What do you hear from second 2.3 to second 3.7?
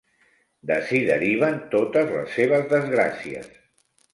seves desgràcies.